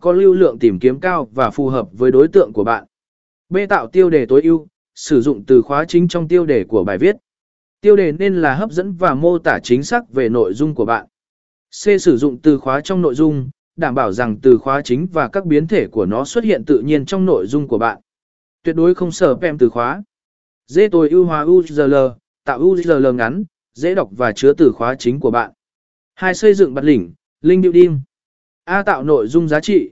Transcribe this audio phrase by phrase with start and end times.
[0.00, 2.84] có lưu lượng tìm kiếm cao và phù hợp với đối tượng của bạn.
[3.48, 3.56] B.
[3.68, 6.98] Tạo tiêu đề tối ưu, sử dụng từ khóa chính trong tiêu đề của bài
[6.98, 7.16] viết.
[7.80, 10.84] Tiêu đề nên là hấp dẫn và mô tả chính xác về nội dung của
[10.84, 11.06] bạn.
[11.70, 12.00] C.
[12.00, 15.46] Sử dụng từ khóa trong nội dung, đảm bảo rằng từ khóa chính và các
[15.46, 18.00] biến thể của nó xuất hiện tự nhiên trong nội dung của bạn.
[18.62, 20.02] Tuyệt đối không sở spam từ khóa.
[20.66, 20.80] D.
[20.92, 21.94] Tối ưu hóa URL,
[22.44, 23.44] tạo URL ngắn,
[23.74, 25.50] dễ đọc và chứa từ khóa chính của bạn.
[26.14, 26.34] 2.
[26.34, 27.10] Xây dựng bật link,
[27.42, 28.00] link building.
[28.64, 28.82] A.
[28.82, 29.86] Tạo nội dung giá trị,